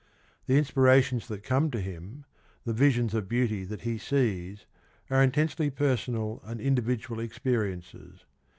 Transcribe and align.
The 0.47 0.57
inspirations 0.57 1.27
that 1.27 1.43
come 1.43 1.69
to 1.69 1.79
him, 1.79 2.25
the 2.65 2.73
visions 2.73 3.13
of 3.13 3.29
beauty 3.29 3.63
that 3.65 3.81
he 3.81 3.99
sees, 3.99 4.65
are 5.11 5.21
intensely 5.21 5.69
personal 5.69 6.41
and 6.43 6.59
individual 6.59 7.19
experiences. 7.19 8.25